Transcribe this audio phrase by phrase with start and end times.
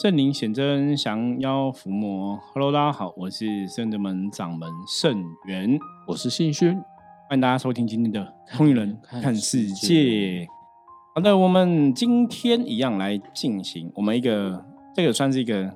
[0.00, 2.34] 圣灵显真，降妖伏魔。
[2.54, 6.72] Hello，大家好，我是圣德门掌门圣元，我是信勋，
[7.28, 8.18] 欢迎大家收听今天的
[8.56, 9.94] 《通灵人看世界》。
[11.14, 15.70] 好的，我们今天一样来进行我们一个，这个算是一个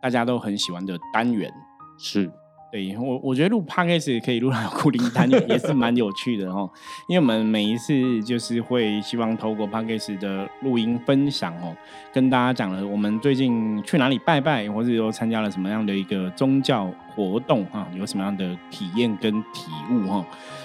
[0.00, 1.52] 大家都很喜欢的单元，
[1.98, 2.32] 是。
[2.72, 6.68] 对我，我觉得录 podcast 可以录到固定单，也是蛮有趣的哦。
[7.06, 11.76] 因为我们每一次就是会希望透过 podcast 的录音分享哦，
[12.14, 20.24] 跟大家讲了我们最近去哪里拜拜，或者说参加了什么样的一个宗教活动啊，有什么样的体验跟体悟哈。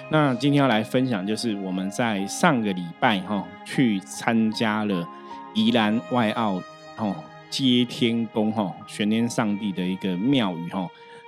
[0.09, 5.05] 那今天要来分享，就是我们在上个礼拜哈去参加了
[5.53, 6.61] 宜兰外澳
[6.95, 7.13] 哦
[7.49, 10.87] 接天宫哈玄天上帝的一个庙宇哈。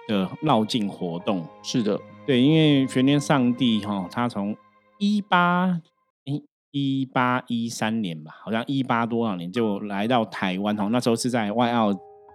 [0.09, 1.45] 的绕境活动。
[1.61, 4.57] 是的，对，因为玄天上帝哈，他从
[4.97, 5.79] 一八
[6.25, 11.93] 一一八一三年吧，好像一八多少年就来到台湾哈，那时候是在外澳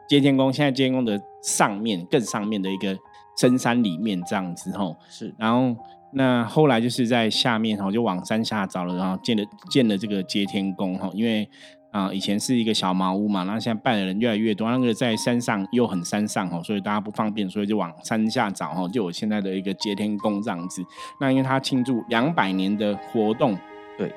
[0.09, 2.97] 接天宫，现在接天宫的上面更上面的一个
[3.37, 5.77] 深山里面这样子哈，是，然后
[6.13, 11.49] 那后来就是在下面哈，就往山下找了，然后建了建了这个接天宫哈，因为。
[11.95, 20.85] 啊，以前是一个小茅屋嘛，然后现在拜的人越来越多，那个在山上又很山上哦，所以大家不方便，所以就往山下找哦，就有现在的一个接天宫这样子。
[21.21, 23.57] 那因为他庆祝两百年的活动，
[23.97, 24.13] 对，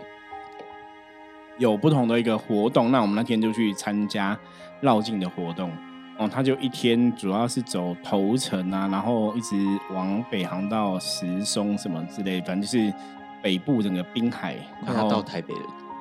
[1.60, 4.36] 有不同的一个活动，那我们那天就去参加
[4.82, 5.70] 绕境的活动
[6.18, 6.28] 哦。
[6.28, 9.56] 他就一天主要是走头城啊，然后一直
[9.94, 12.92] 往北航到石松什么之类，反正就是
[13.40, 15.54] 北部整个滨海，然后到台北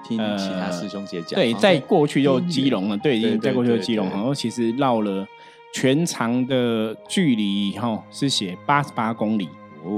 [0.07, 5.27] 听其他师兄姐讲，对，在过去就基隆了，对，已经在过去就基隆，然后其实绕了
[5.75, 9.49] 全长的距离，哈，是写八十八公里，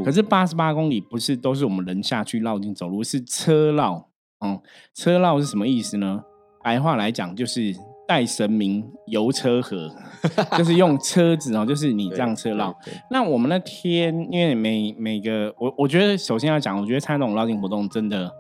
[0.04, 4.08] 可是八十八公里不是都是我们人下去绕进走路，是车绕，
[4.44, 4.58] 嗯，
[4.94, 6.22] 车绕是什么意思呢？
[6.64, 7.74] 白话来讲就是
[8.06, 9.90] 带神明游车河，
[10.58, 12.74] 就是用车子哦，就是你这样车绕。
[13.10, 18.30] 那我们那天因为每每个我我觉得首先要讲，我觉得参加这种绕境活动真的。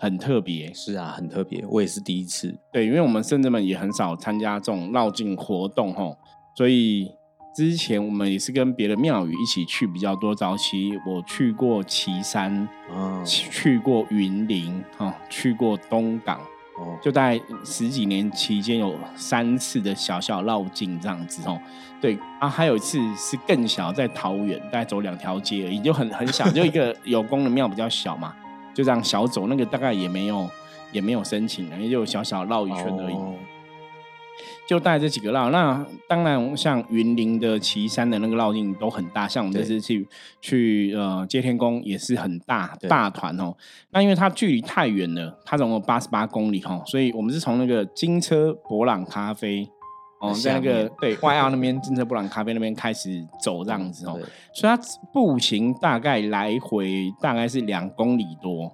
[0.00, 2.58] 很特别，是啊，很特别，我也是第一次。
[2.72, 6.16] 对，因为我们甚至们也很少参加这种绕境活动吼，
[6.56, 7.12] 所以
[7.54, 10.34] 之前我们也是跟别的庙宇一起去比较多。
[10.34, 16.40] 早期我去过岐山，哦，去过云林，哈，去过东港，
[16.78, 21.60] 哦，就在十几年期间有三次的小小绕境这样子哦。
[22.00, 28.34] 对啊，还有一次是更小，在桃园，大概走两条街而已，就很很小，就一个 有功的庙比较小嘛。
[28.74, 30.48] 就这样小走，那个大概也没有，
[30.92, 33.16] 也没有申请，也就小小绕一圈而已。
[34.66, 40.06] 就带这几个绕，那当然像云林的岐山的那个绕境都很大，像我们这次去
[40.40, 43.52] 去呃接天宫也是很大大团哦。
[43.90, 49.68] 那因为它距离太远了，它总共八十八公里哦，所以我们是从那个金车博朗咖啡
[50.20, 54.18] 哦，在那个 对外澳那边金车博朗咖啡那边开始走这样子哦，
[54.52, 54.78] 所以它
[55.12, 58.70] 步行大概来回大概是两公里多。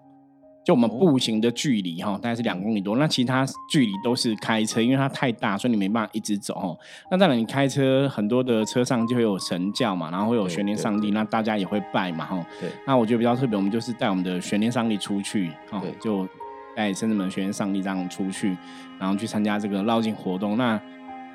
[0.65, 2.97] 就我们步行的距离哈，大概是两公里多。
[2.97, 6.77] 那其他距离都是开车，因为它太大，所以你没办法一直走哈。
[7.09, 12.45] 那当然，你开车很多的车上就会有神教嘛，然后会有玄天上帝，那大家也会拜嘛哈。
[12.61, 12.69] 对。
[12.85, 16.27] 那我觉得比较特别，我们就是带我们的玄天上帝出去哈，就
[16.75, 18.57] 带圣子门玄天上帝这样出去，
[18.99, 20.57] 然后去参加这个绕境活动。
[20.57, 20.77] 那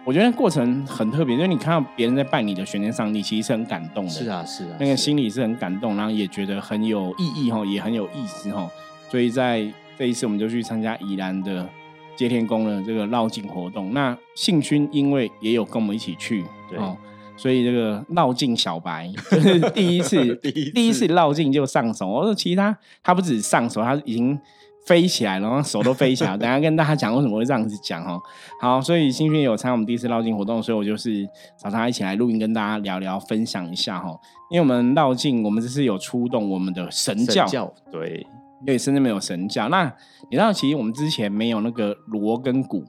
[0.03, 4.09] 我觉得过程很特别，因为你看到别人在拜你的玄天上帝，其实是很感动的。
[4.09, 4.75] 是啊，是啊。
[4.79, 8.67] 那个心里是很感动，然后也觉得很有意义哈，也很有意思哈。
[9.09, 9.63] 所以在
[9.97, 11.69] 这一次，我们就去参加宜兰的
[12.15, 13.93] 接天宫的这个绕境活动。
[13.93, 16.43] 那信勋因为也有跟我们一起去，
[16.75, 16.97] 哦，
[17.37, 20.35] 所以这个绕境小白 就是第一次，
[20.73, 22.07] 第一次绕境就上手。
[22.07, 24.39] 我说其他他不止上手，他已经
[24.85, 26.35] 飞起来了，然后手都飞起来。
[26.37, 28.21] 等下跟大家讲为什么会这样子讲哦。
[28.59, 31.27] 好，所以新勋有参加我们第一次绕境活动，所以我就是
[31.57, 34.09] 找他一起来录音，跟大家聊聊，分享一下哈。
[34.49, 38.25] 因为我们绕境，我们这是有出动我们的神教，对。
[38.63, 39.85] 因为甚至没有神教，那
[40.29, 42.85] 你知道，其实我们之前没有那个锣跟鼓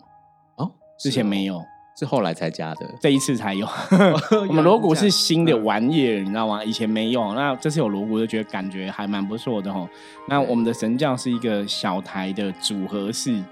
[0.56, 1.62] 哦，之前没有，
[1.94, 3.66] 是后来才加的，这一次才有。
[4.49, 6.64] 我们锣鼓是新的玩意儿，你知道吗？
[6.64, 9.88] 以前没有，那这次有锣鼓，就觉得感觉还蛮不错的哈。
[10.28, 13.43] 那我们的神教是一个小台的组合式，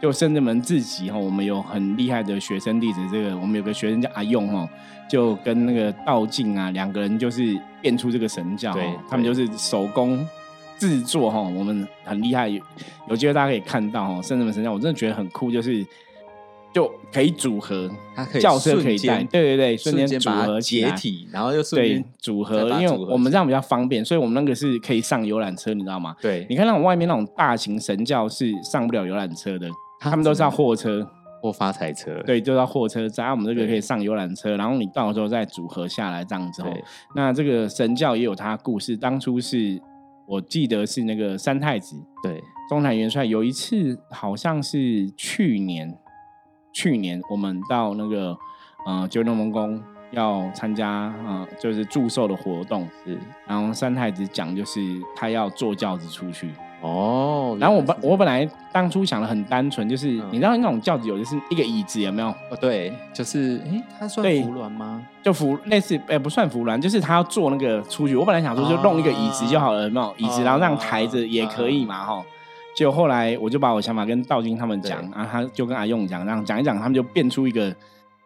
[0.00, 4.68] 就甚至们自己哈，我们有很厉害的学生弟子，这个我们有个学生叫阿用哈，
[5.08, 8.74] 就跟那个道静啊两个人就是变出这个神教，
[9.08, 10.26] 他们就是手工。
[10.78, 12.48] 制作哈，我们很厉害，
[13.06, 15.86] 有机会大家可以看到哈，圣人们神教，我真的觉得很酷，就是
[16.72, 26.14] 就可以组合，它可以轿车可以带，对对对，瞬间组合解体，然后又对组合，因为我们这样比较方便，所以我们那个是可以上游览车，你知道吗？
[26.20, 29.68] 对，你看那种外面那种大型神教是上不了游览车的，
[30.00, 31.06] 他们都是要货车。
[31.42, 36.60] 或发财车，对，就到货车站，我们这个可以上游览车，然后你到时候再组合下来这样子。
[36.60, 36.84] 对，
[37.16, 39.80] 那这个神教也有它故事，当初是
[40.26, 42.38] 我记得是那个三太子，对，
[42.68, 45.96] 中坛元帅有一次好像是去年，
[46.72, 48.36] 去年我们到那个
[48.86, 49.82] 呃九龙蒙宫
[50.12, 54.80] 要参加呃就是祝寿的活动，是，然后三太子讲就是
[55.14, 56.50] 他要坐轿子出去。
[56.82, 62.28] 哦，然后我本我本来当初想的很单纯，就是你知道那种轿子有就是一个椅子，有没有？
[62.28, 65.02] 哦，对，就是哎，它算扶銮吗？
[65.22, 68.16] 就扶类似，哎，不算扶銮，就是他要坐那个出去。
[68.16, 70.14] 我本来想说就弄一个椅子就好了，有没有？
[70.16, 72.24] 椅子然后让抬着也可以嘛，哈。
[72.76, 77.74] 结果后来我就把我想法跟道金他们讲，然后他就跟阿用讲，这样讲一讲，他们就变出一个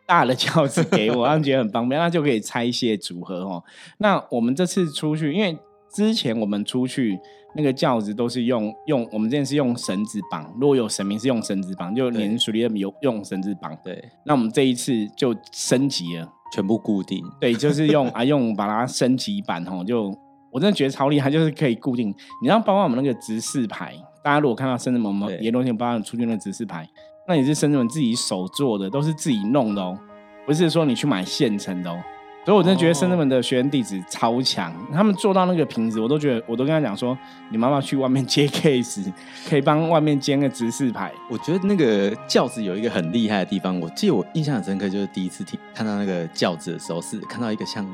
[0.06, 3.62] 大的轿子给我， 他们觉得很方便，那就可以拆卸组合哦。
[3.98, 5.58] 那我们这次出去，因为
[5.92, 7.18] 之前我们出去。
[7.56, 13.72] 那个轿子都是用用，我们之前是用绳子绑，如果有神明是用绳子绑，就连水里有用绳子绑。
[13.84, 17.24] 对，那我们这一次就升级了，全部固定。
[17.40, 20.12] 对，就是用 啊用把它升级版哦，就
[20.50, 22.08] 我真的觉得超厉害，就是可以固定。
[22.42, 26.88] 你知道，包括我们那个直视牌，大家如果看到深圳门们也东西包括出去那个执事牌，
[27.28, 29.98] 那也是深圳门自己手做的，都是自己弄的哦，
[30.46, 32.02] 不是说你去买现成的哦。
[32.46, 37.16] 所以，我真的觉得深圳门的学员弟子超强，他们做到那个瓶子，我都觉得，我都跟他讲说，
[37.50, 39.10] 你妈妈去外面接 case，
[39.48, 41.12] 可以帮外面煎个指示牌。
[41.30, 47.86] 我觉得那个轿子有一个很厉害的地方，我记得我印象很深刻，就是第一次听看到那个轿子的时候，是看到一个像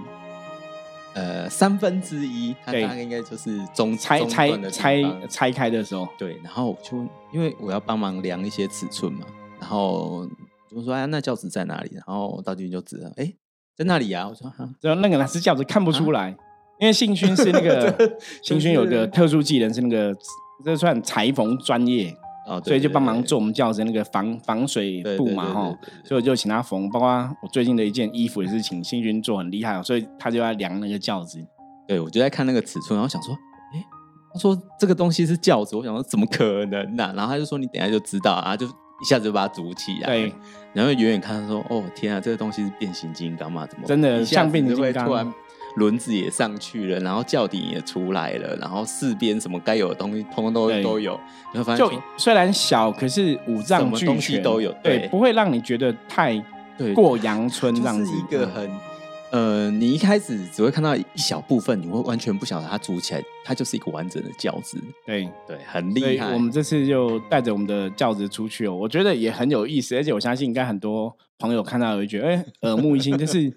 [1.14, 6.98] 呃三分之一，它大概应该就是总拆拆拆拆开的时候，对，然后就
[7.32, 9.26] 因为我要帮忙量一些尺寸嘛，
[9.60, 10.28] 然后
[10.70, 11.90] 就说哎，那轿子在哪里？
[11.94, 13.34] 然后道具就指了，哎。
[13.76, 14.28] 在那里啊？
[14.28, 14.52] 我说，
[14.82, 16.36] 然后那个哪是轿子看不出来，
[16.78, 20.14] 因为信勋是那个 信勋有个特殊技能，是那个
[20.62, 22.14] 这算裁缝专业
[22.50, 27.08] 哦，所以就帮忙做我们轿子那个防防水布嘛哈，所以我就请他缝，包括
[27.40, 31.38] 我最近的一件衣服也是请信勋做，很厉害，所以他就要量那个轿子。
[31.86, 33.32] 对，我就在看那个尺寸，然后想说，
[33.72, 33.84] 哎，
[34.34, 37.12] 他说这个东西是轿子，我想说怎么可能呢？
[37.16, 38.66] 然后他就说你等下就知道啊，就。
[39.00, 40.34] 一下子就把它组起来，对，
[40.72, 43.66] 然后远远看，他说：“哦，天啊，这个东西是变形金刚吗？
[43.66, 45.06] 怎么真的像变形金刚？
[45.06, 45.34] 突然
[45.76, 51.18] 轮子也上去了，然后轿顶也出来了，然后四边什么该有的东西，通通都都有。
[51.52, 56.42] 你会发现，就虽然小，可是五脏俱全都有，对，不会让你觉得太
[56.94, 58.68] 过阳春这样子，一个很。”
[59.30, 64.76] 呃，你一开始只会看到一小部分，你会完全不晓得它组起来，它就是一个完整的轿子。
[65.06, 66.32] 对对，很厉害。
[66.32, 73.48] 我们这次就带着我们的轿子出去哦，我觉得也很有意思，而且我相信应该很多朋友看到会觉得，哎，耳目一新，就是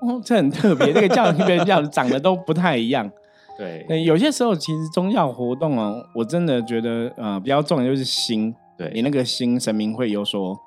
[0.00, 0.92] 哦，这很特别。
[0.92, 3.10] 这个轿子跟别人轿子长得都不太一样。
[3.58, 10.58] 对，有些时候其实宗教活动哦，我真的觉得呃比较重的就是心，对你那个心神明会有所。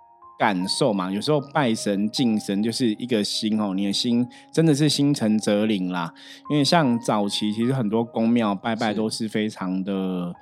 [0.41, 6.11] 感受嘛，有时候拜神敬神就是一个心哦，你的心真的是心诚则灵啦。
[6.49, 10.33] 因为像早期其实很多宫庙拜拜都是非常的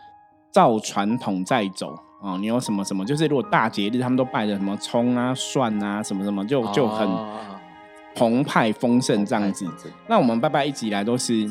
[0.53, 2.37] 照传统在走哦。
[2.39, 7.05] 你有什么什么，就是如果大节日他们都拜的什么葱啊、蒜啊什么什么，就就很
[8.15, 9.69] 澎湃丰盛这样子。
[10.07, 11.45] 那我们拜拜一直以来都是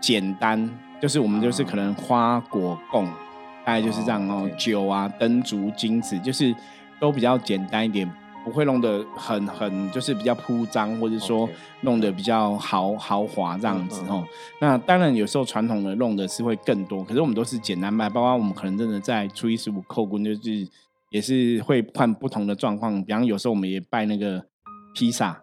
[0.00, 0.66] 简单，
[0.98, 3.04] 就是我们就是可能花果供，
[3.66, 4.50] 大概就是这样哦。
[4.56, 6.56] 酒啊、灯烛、金子，就是。
[7.00, 8.10] 都比较简单一点，
[8.44, 11.48] 不会弄得很很就是比较铺张，或者说
[11.82, 14.24] 弄得比较豪豪华这样子哦。
[14.60, 20.68] 那当然有时候传统的弄的是会更多，可是我们都是简单卖，包括我们可能真的在初一十五扣棍，就是
[21.10, 23.02] 也是会换不同的状况。
[23.02, 24.44] 比方有时候我们也拜那个
[24.94, 25.40] 披萨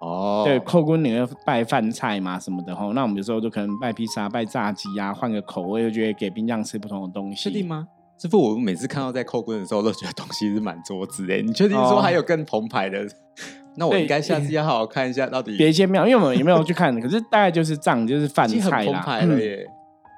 [0.00, 2.92] 哦，对，扣棍你要拜饭菜嘛什么的吼。
[2.92, 7.48] 那我们有时候就可能拜披萨、拜炸鸡啊，换个口味，就觉得给冰匠吃不同的东西。
[7.48, 7.86] 确定吗？
[8.22, 11.42] 师傅，我每次看到在扣棍的时候，都觉得东西是满桌子哎。
[11.42, 13.04] 你确定说还有更澎湃的？
[13.74, 16.94] 那我应该下次要好好看一下，到底别见面，因为我们也没有去看。
[17.00, 18.92] 可是大概就是样，就是饭菜啦。
[18.92, 19.66] 澎湃了耶！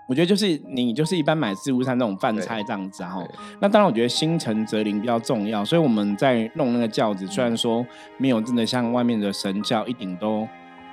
[0.07, 3.27] 我觉得就是你就是一般买自助餐那种饭菜这样子哈。
[3.63, 7.87] 那当然，我觉得心诚则灵比较重要，所以我们在弄那个轿子，虽然说
[8.19, 10.47] 没有真的像外面的神教一顶都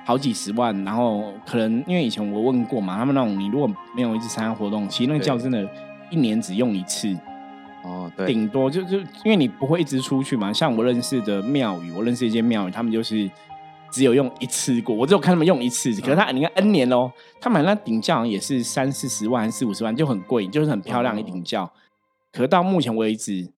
[0.06, 5.68] 好几十万，然后可能因为以前我问过嘛，他们那种你如果没有一直参加活动，其实那个轿真的。
[6.12, 7.16] 一年只用一次，
[7.82, 10.52] 哦，对，顶多就就因为你不会一直出去嘛。
[10.52, 13.28] 像我认识的庙宇，我认识一间庙宇，他们就是
[13.90, 14.94] 只有用一次过。
[14.94, 21.72] 我只有看他们用一次，可是他你看 N 年哦，他买那顶轿也是三四十万、四五十万，就很贵，就是很漂亮一顶轿。
[22.30, 23.50] 可到目前为止，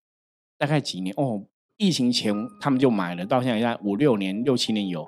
[0.57, 1.43] 大概几年哦？
[1.77, 5.05] 疫情前他们就买了，到现在五六年、六七年有，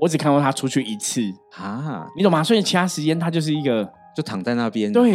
[0.00, 1.22] 我只看过他出去一次
[1.56, 2.42] 啊，你懂吗？
[2.42, 5.12] 所以其他时间他就是一个就躺在那边，对。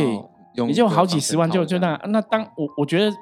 [0.67, 3.15] 你就好几十万，就就那那当我我觉得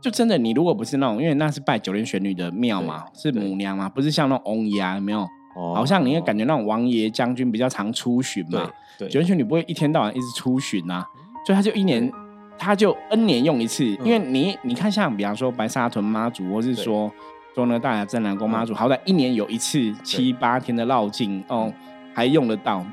[0.00, 5.28] 就真的你如果不是那种，因为那是拜九天玄女的庙嘛，是母娘嘛，不是像那种翁爷啊没有，
[5.74, 8.70] 好像你也感觉那种王爷将军比较常出巡嘛。
[8.98, 11.04] 对，九天玄女不会一天到晚一直出巡呐，
[11.44, 12.10] 所以他就一年
[12.58, 17.10] 他就 N 年用一次，因为你你看像比方说白沙屯妈祖，或是说
[17.54, 21.72] 说那个大雅镇南宫妈祖，好歹一年有一次七八天的绕境哦，
[22.14, 22.84] 还用得到。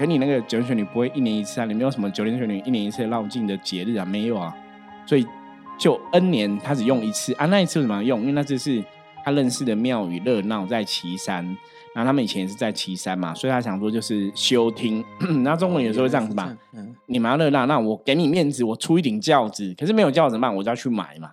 [0.00, 1.66] 可你那个九天玄女不会一年一次啊？
[1.66, 4.04] 你没有什么九天玄女一年一次绕境的节日啊？
[4.06, 4.56] 没有啊，
[5.04, 5.26] 所以
[5.78, 7.44] 就 N 年他只用一次啊。
[7.44, 8.20] 那一次怎么用？
[8.20, 8.82] 因为那次是
[9.22, 11.44] 他认识的庙宇热闹在岐山，
[11.94, 15.04] 然后他们以前也是在岐山嘛，所以他想说就是休听。
[15.44, 16.50] 然后中国人有时候会这样子吧，
[17.04, 19.74] 你们要热闹，那我给你面子，我出一顶轿子。
[19.78, 20.50] 可是没有轿子嘛？
[20.50, 21.32] 我就要去买嘛，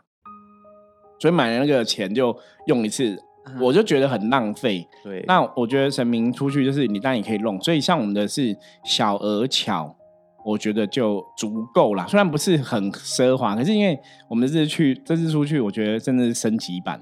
[1.22, 3.18] 所以买了那个钱就用一次。
[3.60, 4.88] 我就觉得很浪费。
[5.04, 9.96] 对，那我觉得神明出去就是你当然也可以弄，所以像我们的是小而巧，
[10.46, 12.06] 我觉得就足够了。
[12.08, 14.00] 虽然不是很奢华，可是因为
[14.30, 17.02] 我们这次去这次出去，我觉得真的是升级版，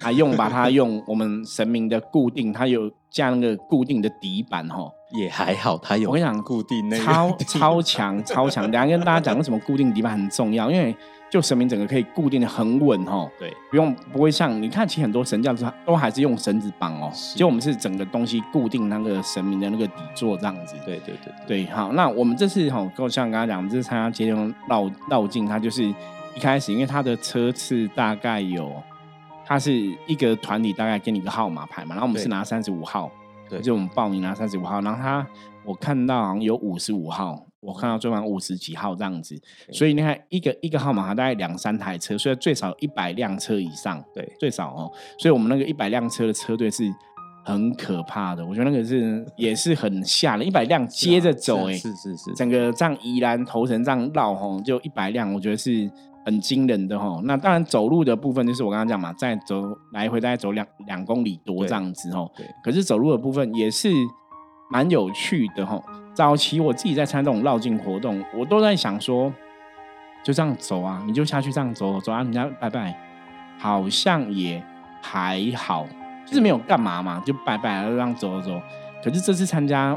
[0.00, 5.78] 还用把它用我们神明的固定，它有加那个固定的底板哈，也还好。
[5.78, 8.70] 它有我跟你讲固定那超超强超强。
[8.70, 10.94] 等下跟大家讲为什么固定底板很重要，因为。
[11.28, 20.76] 就神明整个可以固定的很稳哦，对，不用不会像你看，其实很多神教都都还是用绳子绑哦，就我们是整个东西固定那个神明的那个底座这样子。
[20.84, 28.72] 对对对对，好，那我们这次哈，跟我像刚刚讲，我们这次参加接龙绕绕境，它就是一开始因为它的车次大概有，
[29.44, 29.72] 它是
[30.06, 33.10] 一个团体大概给你一个号码牌嘛，然后我们是拿三十五号，
[33.50, 35.26] 对，就我们报名拿三十五号，然后他
[35.64, 37.45] 我看到好像有五十五号。
[37.60, 39.34] 我看到最晚五十几号这样子，
[39.72, 44.92] 所以你看一个一个号码，它大概两三台车，所以最少一百辆车以上，对，最少哦。
[45.18, 46.84] 所以我们那个一百辆车的车队是
[47.44, 55.90] 很可怕的，我觉得那个是也是很吓人，一百辆接着走，哎，是是是，整个这样宜兰头城这样绕吼，就一百辆，我觉得是
[56.24, 57.20] 很惊人的吼。
[57.22, 62.46] 那当然走路的部分就是我刚刚讲嘛，再走来回大概走两两公里多这样子吼，对。
[62.62, 63.90] 可是走路的部分也是
[64.70, 65.82] 蛮有趣的吼。
[66.16, 69.30] 早期我自己在参加这种绕境活动，我都在想说，
[70.24, 72.98] 就这样走啊，你就下去这样走走啊，人家拜拜，
[73.58, 74.62] 好像也
[75.02, 75.86] 还好，
[76.24, 78.58] 就是没有干嘛嘛，就拜拜，就这样走走。
[79.04, 79.94] 可是这次参加，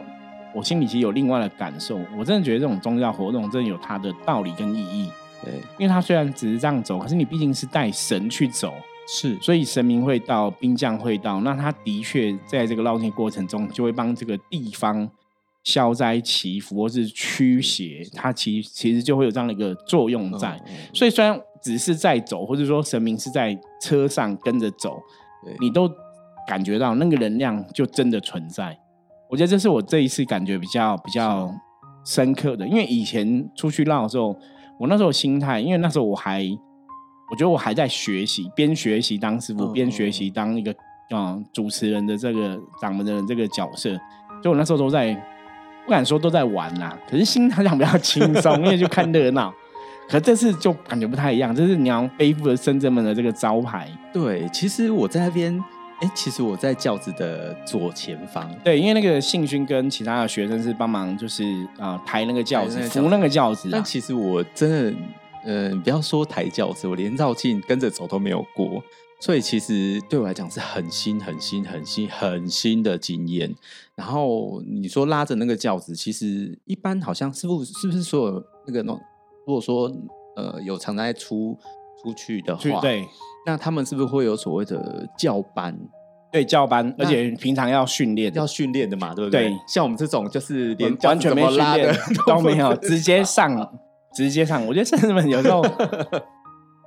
[0.54, 5.10] 我心里其实有另外的感受，我真的觉得这种宗教活动真的有它的道理跟意义。
[5.42, 8.74] 对，因为它虽然只是这样走，可是你毕竟是带神去走，
[9.08, 15.10] 是，所以神明会到，兵将会到，那他的确在这个绕境过程中，就会帮这个地方。
[15.70, 20.60] 消灾祈福或是驱邪，它其其实就会有这样的一个作用在。
[20.92, 25.00] 所以虽然只是在走，或者说神明是在车上跟着走，
[25.60, 25.88] 你都
[26.48, 28.76] 感觉到那个能量就真的存在。
[29.30, 31.54] 我觉得这是我这一次感觉比较比较
[32.04, 34.36] 深刻的，因为以前出去绕的时候，
[34.80, 36.44] 我那时候心态，因为那时候我还
[37.30, 40.74] 我觉得我还在学习，边学习当师傅，边学习当一个
[41.12, 43.96] 啊主持人的这个掌门的这个角色，
[44.42, 45.22] 就我那时候都在。
[45.90, 49.52] 不敢说都在玩啊，可是心态上比较轻松，因为就看热闹。
[50.08, 53.90] 可这次就感觉不太一样，这是你要背负了深圳们的这个招牌。
[54.14, 55.52] 对，其实我在那边，
[56.00, 58.48] 哎，其实我在教子的左前方。
[58.64, 61.44] 对，因为那个信勋跟其他的学生是帮忙，就是
[61.80, 63.68] 啊抬那个轿子，扶那个轿子。
[63.72, 64.94] 但其实我真的，
[65.44, 68.84] 呃，不要说抬轿子，我连绕境跟着走都没有过。
[69.22, 73.54] 所以其实对我来讲是很新、很新、很新、很新的经验。
[73.96, 79.92] 然后你说拉着那个轿子，其实一般好像师傅是不是所有那个，如果说
[80.38, 81.58] 呃有常在出
[82.02, 83.06] 出去的话，对，
[83.46, 85.78] 那他们是不是会有所谓的教班？
[86.32, 89.54] 对，教班，而且平常要训练，要训练的嘛，对不对？
[89.68, 91.94] 像我们这种就是连完全没拉的
[92.26, 93.80] 都没有，直接上，
[94.14, 94.66] 直接上。
[94.66, 95.62] 我觉得甚至们有时候。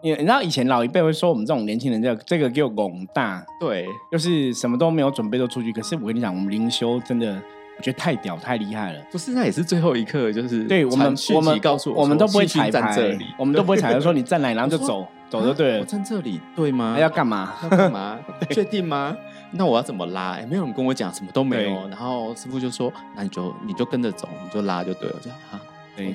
[0.03, 5.73] 你你知道以前老一辈会说我们这种年轻人叫这个叫拱大，对，就是什么都没有准备就出去。
[5.73, 7.41] 可是我跟你讲，我们灵修真的，
[7.79, 9.01] 我觉得太屌太厉害了。
[9.13, 15.81] 不是，那也是最后一刻，就是对我们我们告诉我们都不会踩在这里，我们都不会踩， 说你站哪，然后就走，走就对了。
[15.81, 16.97] 我站这里对吗？
[16.99, 17.55] 要干嘛？
[17.63, 18.19] 要干嘛？
[18.51, 19.17] 确定吗？
[19.53, 20.39] 那我要怎么拉？
[20.49, 21.89] 没有人跟我讲，什么都没有。
[21.89, 25.61] 然后师傅就说：“那你就你就跟着走，你就拉就对了。”这样哈，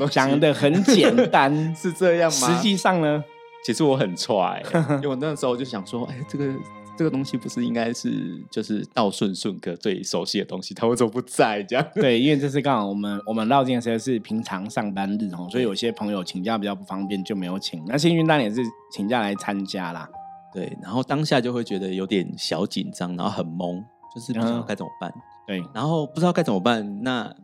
[0.10, 2.48] 讲的很简单， 是这样吗？
[2.48, 3.24] 实际上呢？
[3.68, 4.64] 其实我很踹，
[4.96, 6.54] 因为我那时候就想说，哎，这个
[6.98, 11.62] 这个东西不是应该是就是道顺顺哥最熟悉的东西，他为什么不在？
[11.64, 17.84] 这样 对，因为这是刚好我们我们绕境的时候是平常上班日哦，所以有些朋友请假比较不方便，就没有请。
[17.86, 20.08] 那幸运当然也是请假来参加啦。
[20.54, 23.84] 对，然后当下就会觉得有点小紧张，然后很懵，
[24.16, 25.14] 就是不知道该怎么办。
[25.46, 27.36] 对，然后不知道该怎么办，那。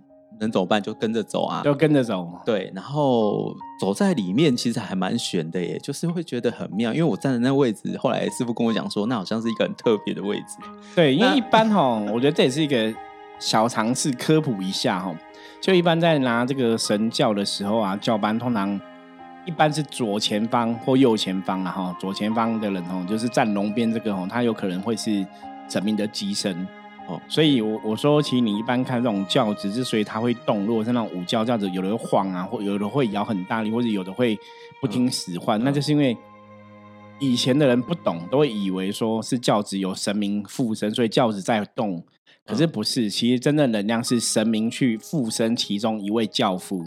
[0.43, 0.81] 能怎么办？
[0.81, 2.27] 就跟着走啊，就跟着走。
[2.45, 6.93] 对，然后走在里面其实还蛮悬的耶，就是会觉得很妙。
[6.93, 10.57] 因为我站的那个位置，后来师傅跟我讲说，那好像是一个很特别的位置。
[10.95, 12.93] 对，因为一般哈，我觉得这也是一个
[13.39, 15.15] 小尝试，科普一下哈。
[15.61, 18.79] 就一般在拿这个神教的时候啊，教班通常
[19.45, 21.97] 一般是左前方或右前方啊哈。
[21.99, 25.25] 左前方的人哦，就是站龙边这个哦，他有可能会是
[25.69, 26.67] 神明的机身。
[27.07, 34.39] 哦，所以，我我说，其实你一般看这种轿子，之所以它会动，如果是那种五轿轿子，有的会晃啊，或有的会摇很大力，或者有的会
[34.79, 36.17] 不听使唤，那就是因为
[37.19, 42.01] 以前的人不懂，都会以为说是轿子有神明附身，所以轿子在动。
[42.45, 46.83] 可是不是，其实真正能量是神明去附身其中一位轿夫，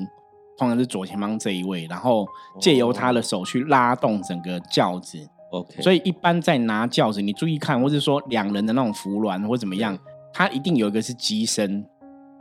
[0.59, 2.27] 通常是左前方这一位，然后
[2.61, 5.19] 借由他的手去拉动整个轿子。
[5.59, 9.99] OK，所以一般在拿轿子，你注意看，或者说两人的那种扶銮或怎么样，
[10.33, 11.85] 它一定有一个是机身，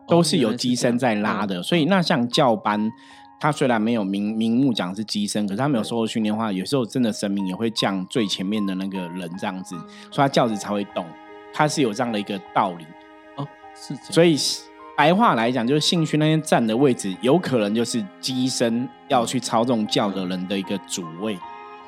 [0.08, 1.62] 都是有机身在拉的。
[1.64, 2.92] 所以那像教班，
[3.40, 9.76] 它虽然没有明明目讲是机身，可是他没有受过训练的话，有时候真的生命也会降最前面的那个人这样子，
[10.12, 11.06] 所以他轿子才会动，
[11.54, 12.86] 它是有这样的一个道理。
[13.38, 13.96] 哦，是。
[14.12, 14.38] 所以
[14.98, 21.38] 白话来讲，就是兴趣那边站的位置，有可能就是机身要去操纵轿的人的一个主位。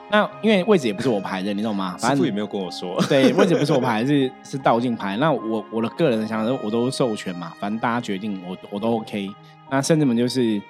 [0.09, 1.97] 那因为位置也不是我排的，你懂吗？
[1.97, 3.01] 师傅也没有跟我说。
[3.09, 5.17] 对，位置不是我排，是是道静排。
[5.17, 9.29] 那我我的个人想法，我都授权嘛，反正大家决定，我我都 OK。
[9.69, 10.61] 那圣真门就是，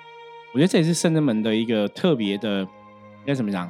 [0.54, 2.68] 我觉得这也是圣真门的一个特别的，应
[3.28, 3.70] 该怎么讲？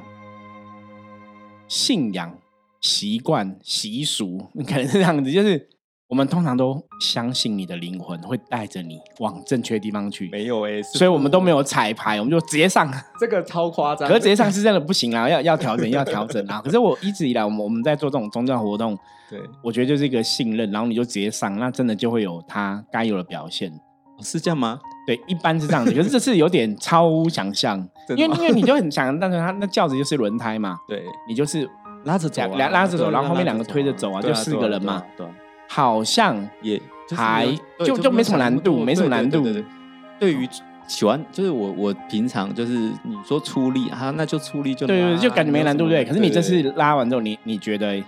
[1.68, 2.34] 信仰、
[2.80, 5.68] 习惯、习俗， 可能是这样子，就是。
[6.08, 10.26] 我们通常都相信你的灵魂会带着你往正确地方去。
[10.30, 12.90] 没有哎，所以我们都没有彩排，我们就直接上。
[13.20, 16.62] 这个超夸张，可是直接上是真的不行啊，要要调整，要调整啊。
[16.64, 18.98] 可是我一直以来，我们我们在做这种宗教活动，
[19.28, 23.70] 对，我觉得就是一个信任，然后你就直接上，那真的就会有他该有的表现。
[24.22, 24.80] 是这样吗？
[25.06, 25.92] 对，一般是这样子。
[25.92, 27.86] 可是这次有点超乎想象，
[28.16, 31.68] 因为因为你就很想，但是它那轿子就是轮胎嘛，对你就是
[32.04, 35.26] 拉着走，拉拉着走，然后后面两个推着走啊，就四个人嘛，对。
[35.68, 36.80] 好像也
[37.14, 37.46] 还
[37.84, 39.46] 就就没什么难度，没什么难度。
[40.18, 40.48] 对于
[40.88, 46.04] 喜欢就是我我平常就是你说出力啊，那就出力就对对，就感觉没难度对。
[46.04, 48.02] 可是你这次拉完之后，你你觉得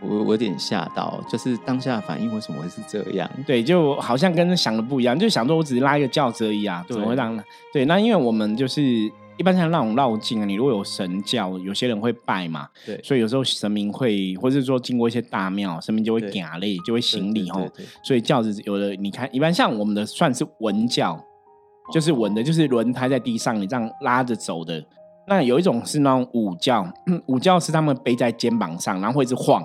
[0.00, 3.28] 我我有点吓到，就是当下反应为什么会是这样？
[3.46, 7.36] 对，就好像跟想的不一样，就想说我只是拉一个轿子而已啊，怎么会让
[7.72, 7.84] 对？
[7.86, 9.10] 那因为我们就是。
[9.38, 17.68] 一般像那种绕境啊，你如果有神教，有些人会拜嘛，对，所以有时候神明会，或者说经过一些大庙，神明就会给礼，就会行礼吼。
[18.02, 21.22] 所以轿子有的，你看，一般像我们的算是文教，
[21.92, 24.82] 就是文的，就是轮胎在地上，你这样拉着走的。
[25.28, 26.90] 那有一种是那种武教，
[27.26, 29.62] 武教是他们背在肩膀上，然后会一直晃，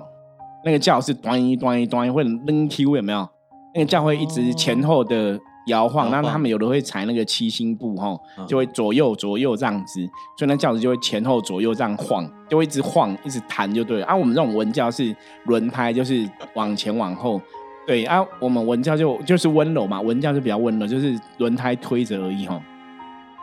[0.64, 3.26] 那个教是端一端一端一会扔 Q 有没有？
[3.74, 5.40] 那个教会一直前后的。
[5.66, 10.00] 摇晃，那他们有的会踩那个七星步，哈，就会左右左右这样子，
[10.36, 14.06] 所以那轿子就会前后左右这样晃，就会一直晃，一直弹就对了。
[14.06, 17.40] 啊，我们这种文教是轮胎，就是往前往后，
[17.86, 22.60] 对啊，我们文教就就是温柔嘛，文教就比较温柔，就是轮胎推着而已，哈。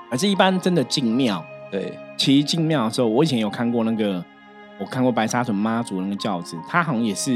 [0.10, 4.26] 可是，一般真的进庙，对，其实进庙的时候，我以前有看过那个，
[4.80, 7.32] 我看过白沙屯妈祖那个轿子，它好像也是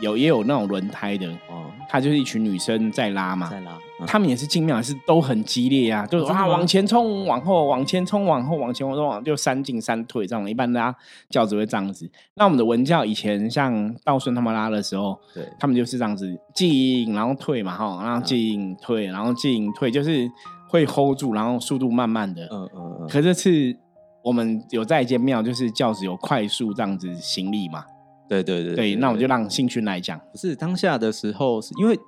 [0.00, 3.78] 有也有那种轮胎的，哦，他就是一群女生在拉嘛，在拉。
[4.06, 10.48] 他们也是进庙，是都很激烈啊，就是啊往前冲，往后往前冲，往后往前往后往就三进三退这样。
[10.48, 12.10] 一般大家轿子会这样子。
[12.32, 20.26] 那我们的文教以前像道顺他们拉的时候，对，他们就是这样子进然后退嘛哈，然后进退然后进退，就是
[20.66, 22.48] 会 hold 住，然后速度慢慢的。
[22.50, 23.06] 嗯嗯嗯。
[23.06, 23.76] 可这次
[24.24, 27.84] 我们有在一间庙，就是轿子有快速这样子行礼嘛。
[28.30, 28.74] 对对对。
[28.74, 30.18] 对，那我就让兴趣来讲。
[30.32, 31.98] 不是当下的时候，是因为。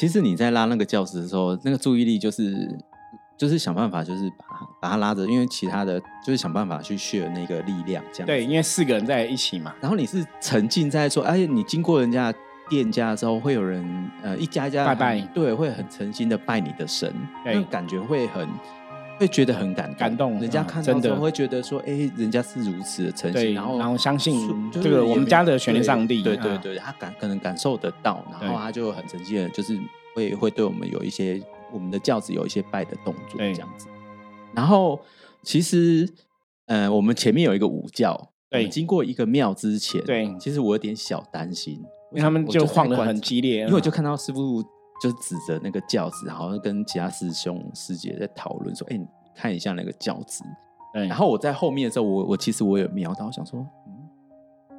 [0.00, 2.54] 其实你在拉那个轿子的时候，那个注意力就是
[3.36, 4.46] 就是想办法，就是把
[4.80, 9.74] 把他拉着，因为其他的就是想办法去 share 那个力量，这样对，因为四个人在一起嘛。
[9.80, 12.32] 然后你是沉浸在说，哎，你经过人家
[12.70, 17.12] 店家之后，会有人呃一家一家拜拜，对，会很诚心的拜你的神，
[17.44, 18.48] 那感觉会很。
[19.18, 29.78] 会觉得很感感动，人家看到之后会觉得说，哎，人家是如此的诚心，然后然后相信这个我们家的全能上帝，对对对，他感可能感受得到，然后他就很诚心的，就是
[30.14, 33.88] 会会对我们有一些我们的教子有一些拜的动作这样子。
[34.54, 35.00] 然后
[35.42, 36.08] 其实，
[36.66, 41.74] 呃，我们前面有一个午教，对，经过一个庙之前，对，其实我有点小担心，
[42.12, 44.64] 因为他们就晃得很激烈，因为我就看到师傅。
[45.00, 50.44] 就指着那个轿子，然后跟其他师兄师姐在讨论说：“哎，你看一下那个轿子。”
[50.92, 54.08] 然后我在后面的时候，我我其实我有瞄到，我想说：“嗯，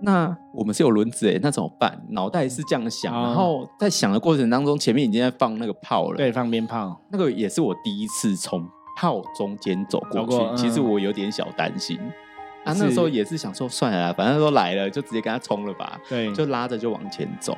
[0.02, 2.02] 那我们是有轮子哎，那怎么办？
[2.10, 11.98] 脑袋是这样想，然后在想的过程当中，前面已经在放那个炮了，对，放鞭炮，那个也是我第一次从炮中间走过去，其实我有点小担心。
[12.66, 15.98] 啊，那时候也是想说，算了，反正都来了，就直接跟他冲了吧。
[16.10, 17.56] 对，就拉着就往前走。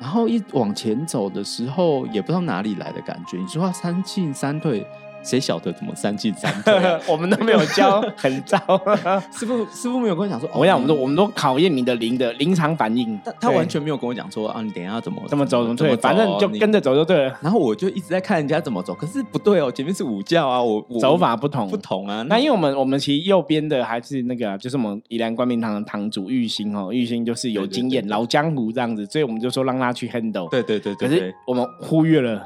[0.00, 3.36] 然后一往前走的时候，也不知道哪里来的感觉。
[3.36, 4.84] 你说三进三退。
[5.22, 6.74] 谁晓得怎么三进三退？
[7.06, 8.58] 我们都没有教， 很糟。
[9.32, 13.18] 师傅，师傅没有跟我讲说，我想我们都我们都考验你的临的临场反应。
[13.24, 17.38] 他他完全没有跟我讲说啊，你等一下怎么怎么走怎么退，反正就跟着走就对了。
[17.40, 22.22] 然后我就一直在看人家怎么走，可是不对哦，前面是午觉啊，我走法不同不同啊。
[22.22, 30.48] 那因为我们我们其实右边的还是那个，就是我们宜兰冠名堂的堂主玉兴哦，玉兴就是有经验老江湖这样子，所以我们就说让他去 handle。
[30.50, 32.42] 对对对，可是我们忽略了。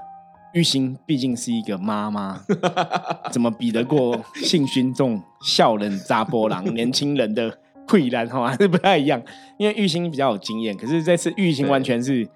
[0.55, 2.41] 玉兴毕竟是一个妈妈，
[3.31, 8.27] 怎么比得过信勋这种笑人扎波郎年轻人的溃烂？
[8.29, 9.23] 哈，还是不太一样。
[9.59, 12.27] 因为玉兴比较有经验，可是这次玉兴完全是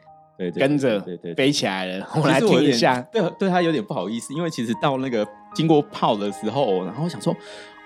[0.54, 1.02] 跟着
[1.36, 2.06] 飞起来了。
[2.14, 7.34] 我来听一下，对对他有点不好意思，因为其实到那个经过炮的时候，然后想说。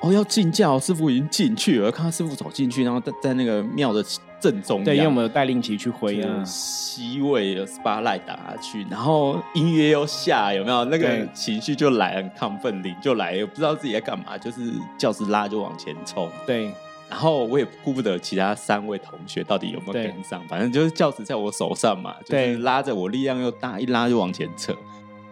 [0.05, 1.89] 哦，要进教，师傅已经进去了。
[1.89, 4.03] 看到师傅走进去，然后在在那个庙的
[4.43, 10.85] 正中，对，因为我们有带令旗去挥啊，C 位有 spotlight 打下去，然后音乐又下，有没有？
[10.87, 16.29] 那个情绪就来，很亢奋，领就来，也不知道自己在干嘛，就是教室拉就往前冲。
[16.45, 16.65] 对，
[17.09, 24.77] 然后我也顾不得其他三位同学到底有没有跟上，反正就是教室在我手上嘛，就是拉着我力量又大，一拉就往前扯。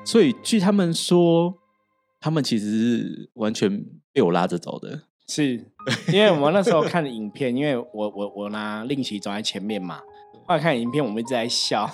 [0.05, 1.57] 所以据他们说。
[2.23, 5.53] 他们其实是完全被我拉着走的，是
[6.13, 10.01] 因为我们那时候看的影片，因为我我我拿令旗走在前面嘛，
[10.45, 11.89] 后来看影片我们一直在笑，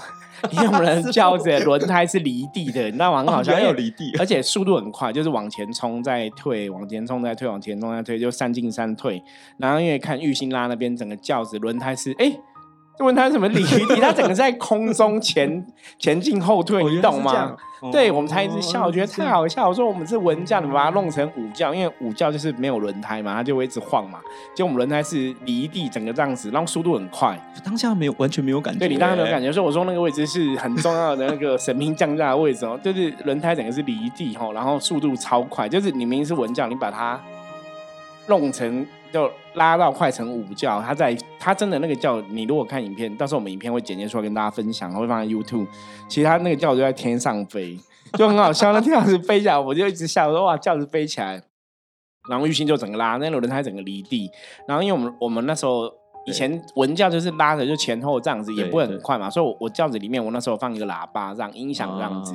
[0.53, 3.19] 因为我们的轿子轮胎是离地的，你知道吗？
[3.19, 9.23] 很好笑，有离地，而且速度很快，就是往前冲再退，往前冲再退，往前冲再退，就三进三退。
[9.59, 12.31] 然后因为看玉兴拉那边整个轿子轮胎是哎。
[12.31, 12.56] 就
[12.99, 15.65] 问他什么离地， 他整个在空中前
[15.99, 17.57] 前进后退，你懂吗？
[17.93, 19.69] 对我们才一直笑，我觉得太好笑。
[19.69, 24.19] 我说我们是文教，你把它弄成武教，因为武教就是没有轮胎嘛，它就会一直晃嘛。
[24.57, 27.39] 就我们轮胎是离地，整个这样子，然后速度很快。
[27.63, 29.53] 当下没有完全没有感觉，对你当下没有感觉。
[29.53, 37.21] 所以我说那个位置是很重要的那个神兵降价的位置哦，就是轮胎整个是离地哈，然后速度超快，就是你明明是文教，你把它
[38.27, 38.85] 弄成。
[39.17, 45.67] 就拉到快成五教，他在他真的那个教，你如果看影片，到时候我们影片会剪接出来跟大家分享，会放在 YouTube。
[46.07, 47.79] 其实他那个教就在天上飞，
[48.13, 48.75] 就很好笑。
[48.75, 51.43] 那这样子飞起来，我就一直笑，说哇，轿子飞起来，
[52.29, 54.31] 然后玉兴就整个拉，那轮胎整个离地。
[54.69, 55.91] 然后因为我们我们那时候
[56.27, 62.35] 以前文教就是拉着就前后这样子，也不会很快嘛，所以我我轿子里面我那时候放一个喇叭，让音响这样子。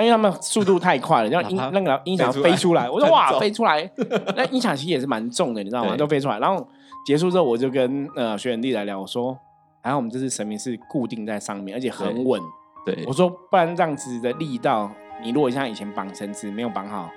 [0.00, 3.90] 因为他们速度太快了，然后音那个音响飞出来，我说哇，飞出来，
[4.36, 5.96] 那音响其实也是蛮重的，你知道吗？
[5.96, 6.38] 都飞出来。
[6.38, 6.66] 然后
[7.06, 9.36] 结束之后，我就跟呃学员弟来聊，我说，
[9.82, 12.40] 还好我们这次神明是固定在上面，而且很稳。
[12.84, 14.90] 对，我说不然这样子的力道，
[15.22, 17.10] 你如果像以前绑绳子没有绑好，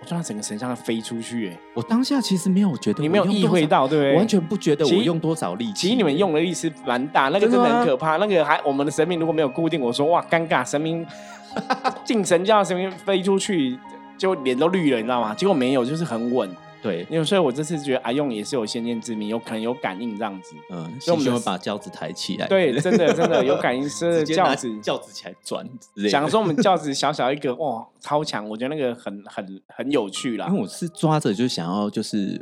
[0.00, 1.48] 我说他整个神像要飞出去。
[1.48, 4.16] 哎，我当下其实没有觉得，你没有意会到，对不对？
[4.16, 5.72] 完全不觉得我用多少力气。
[5.72, 8.16] 其实你们用的力是蛮大，那个真的很可怕。
[8.18, 11.04] 那个还我们的神明如果没有固定，我说哇，尴尬，神明。
[12.04, 13.78] 进神教神明飞出去，
[14.16, 15.34] 就脸都绿了，你知道吗？
[15.34, 16.50] 结果没有，就是很稳。
[16.80, 20.54] 对，因为所以我这次觉得阿用也是有先见之明，有可能有感应这样子。
[20.70, 22.46] 嗯，所以我们把轿子抬起来。
[22.46, 25.68] 对，真的真的 有感应，是轿子轿子起来转。
[26.08, 28.48] 想说我们轿子小小一个，哇，超强！
[28.48, 30.46] 我觉得那个很很很有趣啦。
[30.46, 32.40] 因为我是抓着，就想要就是，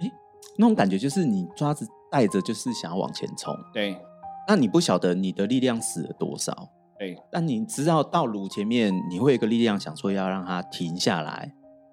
[0.00, 0.10] 哎，
[0.56, 3.54] 那种感觉就是你抓着带着，就是想要往前冲。
[3.70, 3.98] 对，
[4.48, 6.70] 那你不晓得你的力量死了多少。
[6.98, 11.52] 对，但你知道到路前面，你会有一个力量想说要让它停下来，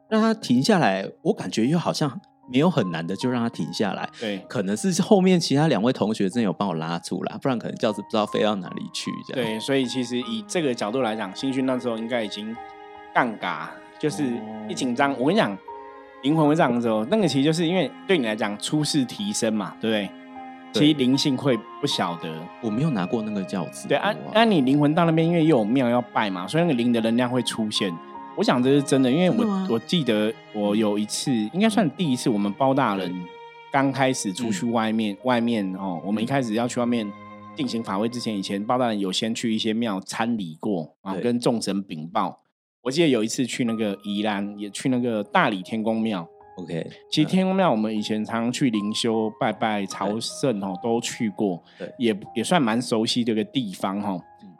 [0.10, 1.10] 让它停下来。
[1.24, 2.20] 我感觉又好像
[2.52, 4.08] 没有很难的，就让它停下来。
[4.20, 9.10] 对，可能是后面其他两位同学真有帮我拉住了，不然可能教子不知道飞到哪里去。
[9.28, 12.56] 这样对，所以其实以这个角度来讲，新勋那时候应该已经
[13.14, 14.24] 杠嘎，就是
[14.70, 15.58] 一紧张，我跟你讲，
[16.24, 17.08] 灵魂会这样子哦。
[17.10, 20.21] 那个其实就是因为对你来讲初试提升嘛，对不对？
[20.74, 22.30] 其实灵性会不晓得，
[22.62, 23.88] 我没有拿过那个轿子。
[23.88, 27.94] 对，按按你灵魂到那边，因为又有庙要拜嘛，所以那个灵的能量会出现。
[28.38, 33.14] 我想这是真的，因为我我记得我有一次，应该算第一次，我们包大人
[33.72, 37.12] 刚开始出去外面，外面哦，我们一开始要去外面
[37.56, 42.40] 进行法会之前，以前包大人有先去一些庙参礼过啊，跟众神禀报。
[42.84, 46.28] 我记得有一次去那个宜兰，也去那个大理天宫庙。
[46.62, 51.62] OK，其实天公庙我们以前常常去灵修、拜拜、朝圣哦，都去过，
[51.98, 54.18] 也也算蛮熟悉这个地方哈。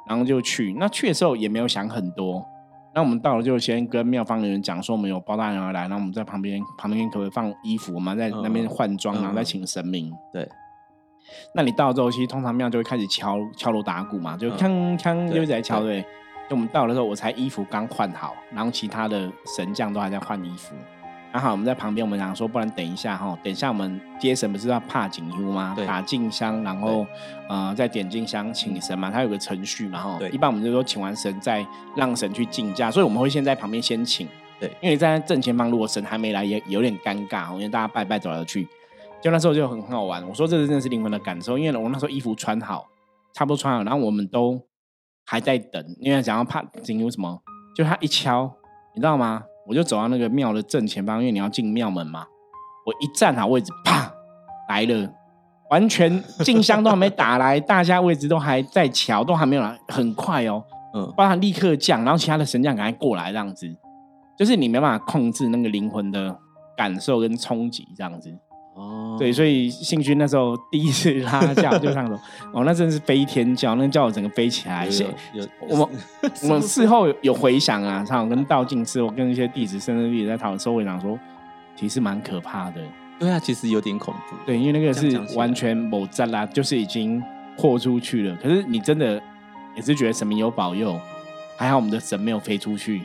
[0.08, 2.46] 然后就去，那去的时候也没有想很多。
[2.94, 10.12] 那我们到了就先跟庙方的人讲说，我们有包大人而来，然后我们在旁边旁边可不可以放衣服，我们在那边换装，然后再请神明。
[10.34, 10.46] 对。
[11.56, 16.02] 那你到之后，其实通常庙就会开始敲敲锣打鼓嘛，就锵锵就在敲对。
[16.50, 20.76] 就我们到的时候，我才衣服刚换好，然后其他的神将都还在换衣服。
[21.32, 25.76] 然后我们在旁边，我们想说，不然等一下哈，等一下我们接神不是要怕景优吗？
[25.88, 27.06] 打进香，然后
[27.48, 30.20] 呃再点进香请神嘛，它有个程序嘛哈。
[30.32, 31.66] 一般我们就说请完神再
[31.96, 34.28] 让神去竞价，所以我们会先在旁边先请。
[34.60, 38.68] 对，因为在正前方，如果神还没来，也有点尴尬，因为大家拜拜走来去。
[39.22, 40.28] 就那时候就很很好玩。
[40.28, 42.88] 我说这是真的是灵魂的感受，因为我那时候衣服穿好，
[43.34, 44.60] 差不多穿好，然后我们都
[45.26, 47.42] 还在等，因为想要怕景优什么，
[47.76, 48.52] 就他一敲，
[48.94, 49.44] 你知道吗？
[49.72, 52.26] 我就走到那个庙的正前方，因为你要进庙门嘛。
[52.86, 54.12] 我一站好位置，啪
[54.68, 55.10] 来了，
[55.70, 60.62] 完全进香都还没打来，大家位置都还在瞧，都还没有来，很快哦。
[60.94, 63.66] 嗯，包含立刻降，然后其他的神将赶快过来，这样子，
[64.38, 66.38] 就是你没办法控制那个灵魂的
[66.76, 68.30] 感受跟冲击，这样子。
[69.14, 72.16] 哦，对，所以信君那时候第一次拉架就上头，
[72.54, 74.88] 哦，那真的是飞天叫，那叫我整个飞起来。
[75.34, 75.88] 有我们
[76.44, 81.20] 我们事后有回想啊，常我跟道静师，我跟一些弟子、甚至弟子在讨论，收会长说，
[81.76, 82.82] 其实蛮可怕的。
[83.20, 84.36] 对啊，其实有点恐怖。
[84.46, 87.22] 对，因为那个是完全某战啦，就是已经
[87.58, 88.36] 豁出去了。
[88.42, 89.22] 可是你真的
[89.76, 91.00] 也是觉得神明有保佑，
[91.58, 93.02] 还好我们的神没有飞出去。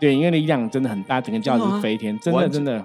[0.00, 2.84] 对，因为力量真的很大，整个轿子飞天，真的真的。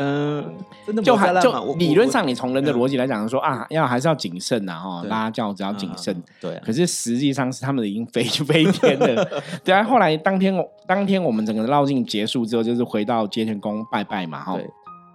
[0.00, 0.54] 嗯，
[0.86, 6.22] 真的就还就理论上，你从人的逻辑来讲说啊，要还是要谨慎呐，哈，拉轿子要谨慎。
[6.40, 9.28] 对，可是实际上是他们已经飞飞天了。
[9.64, 10.54] 对啊，后来当天
[10.86, 14.56] 当天我们整个绕境结束之后，就是回到接天宫拜拜嘛，哈。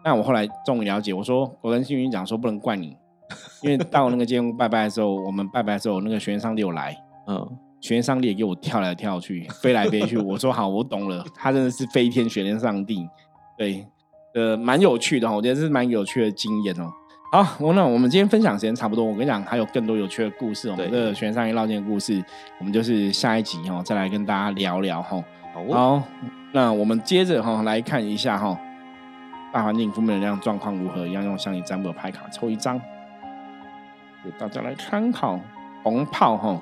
[0.03, 2.97] 那我后来终于了解，我说我跟幸运讲说不能怪你，
[3.61, 6.93] 因为到那个接天宫拜拜的时候，我们拜拜的时候，那个玄上帝有来，
[7.27, 10.17] 嗯，玄上帝也给我跳来跳去，飞来飞去。
[10.17, 13.07] 我说好，我懂了，他真的是飞天玄天上帝，
[13.57, 13.87] 对。
[14.33, 16.91] 呃，蛮有趣的哈，我觉得是蛮有趣的经验哦。
[17.31, 22.23] 好，我那我们今天分享时间差不多，我跟你讲还有更多有趣的故事，我们的玄上一绕境的故事，
[22.59, 25.23] 我们就是下一集哈再来跟大家聊聊哈。
[25.53, 26.03] 好，
[26.51, 28.57] 那我们接着哈来看一下哈，
[29.51, 31.07] 大环境负面能量状况如何？
[31.07, 32.79] 一样用向你占卜的牌卡抽一张，
[34.23, 35.39] 给大家来参考。
[35.83, 36.59] 红炮哈。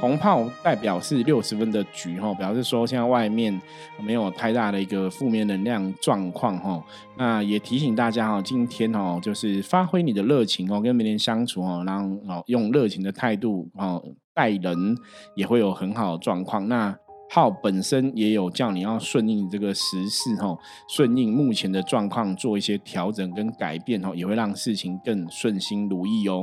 [0.00, 3.60] 红炮代表是六十分的局哈，表示说现在外面
[4.02, 6.82] 没有太大的一个负面能量状况哈。
[7.18, 14.96] 那也提醒大家哈，今天哦就是发挥你的热情哦，跟别人相处哦，然后哦用热情的态度哦待人，
[15.34, 16.66] 也会有很好的状况。
[16.66, 16.96] 那
[17.28, 20.56] 炮本身也有叫你要顺应这个时事哈，
[20.88, 26.42] 顺应目前的状况做一些调整跟改变哦，也会让事情更顺心如意哦。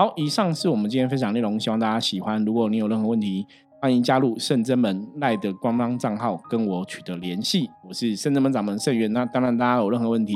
[0.00, 2.42] 好，以上是我们今天分享内容，希望大家喜欢。
[2.42, 3.46] 如果你有任何问题，
[3.82, 9.10] 欢迎加入圣真门赖的官方账号跟我取得联系，我是圣真门掌门圣元。
[9.14, 10.34] 那当然，大家有任何问题，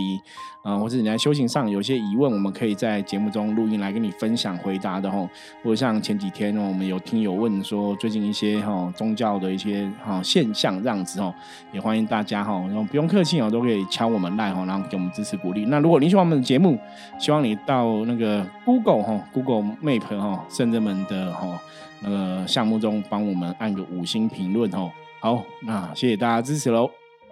[0.62, 5.28] 啊，或是你在修行上有些疑问，我们可以在节目中录音来跟你分享回答的吼。
[5.62, 11.34] 或者像前几天我们有听友问说，最近一些哈宗教的一些哈现象这样子哦，
[11.70, 15.66] 也欢迎大家哈，然后不用客气哦，都可以敲我们赖哈，然后给我们支持鼓励。
[15.66, 16.78] 那如果你喜欢我们的节目，
[17.18, 21.60] 希望你到那个 Google 哈，Google Map 哈，圣真门的哈。
[22.04, 24.90] 呃项目中帮我们按个五星评论哦，
[25.20, 26.90] 好，那谢谢大家支持喽！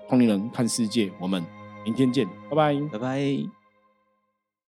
[0.08, 1.44] 通灵人看世界，我们
[1.84, 3.61] 明天见，拜拜，拜拜。